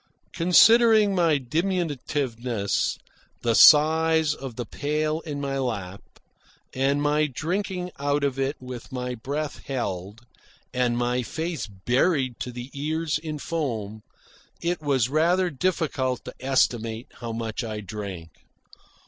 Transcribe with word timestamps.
Considering 0.33 1.13
my 1.13 1.37
diminutiveness, 1.37 2.97
the 3.43 3.53
size 3.53 4.33
of 4.33 4.55
the 4.55 4.65
pail 4.65 5.19
in 5.19 5.39
my 5.39 5.59
lap, 5.59 6.01
and 6.73 7.03
my 7.03 7.27
drinking 7.27 7.91
out 7.99 8.23
of 8.23 8.39
it 8.39 8.57
my 8.91 9.13
breath 9.13 9.59
held 9.67 10.21
and 10.73 10.97
my 10.97 11.21
face 11.21 11.67
buried 11.67 12.39
to 12.39 12.51
the 12.51 12.71
ears 12.73 13.19
in 13.19 13.37
foam, 13.37 14.01
it 14.59 14.81
was 14.81 15.07
rather 15.07 15.51
difficult 15.51 16.25
to 16.25 16.33
estimate 16.39 17.05
how 17.19 17.31
much 17.31 17.63
I 17.63 17.79
drank. 17.79 18.31